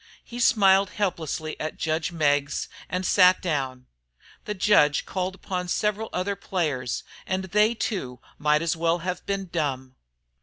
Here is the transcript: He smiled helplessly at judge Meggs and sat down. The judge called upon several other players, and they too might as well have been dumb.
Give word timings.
He 0.23 0.39
smiled 0.39 0.89
helplessly 0.89 1.55
at 1.59 1.77
judge 1.77 2.11
Meggs 2.11 2.67
and 2.89 3.05
sat 3.05 3.39
down. 3.39 3.85
The 4.45 4.55
judge 4.55 5.05
called 5.05 5.35
upon 5.35 5.67
several 5.67 6.09
other 6.11 6.35
players, 6.35 7.03
and 7.27 7.43
they 7.43 7.75
too 7.75 8.19
might 8.39 8.63
as 8.63 8.75
well 8.75 8.97
have 9.05 9.23
been 9.27 9.45
dumb. 9.45 9.93